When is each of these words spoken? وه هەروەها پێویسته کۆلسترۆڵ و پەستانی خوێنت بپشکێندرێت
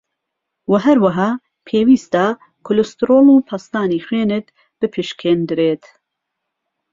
وه 0.71 0.79
هەروەها 0.85 1.29
پێویسته 1.67 2.25
کۆلسترۆڵ 2.65 3.27
و 3.31 3.45
پەستانی 3.47 4.03
خوێنت 4.05 4.47
بپشکێندرێت 4.79 5.83